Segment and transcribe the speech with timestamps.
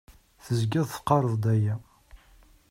[0.45, 1.75] Teẓgiḍ teqqareḍ-d aya.